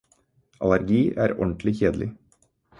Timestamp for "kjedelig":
1.83-2.11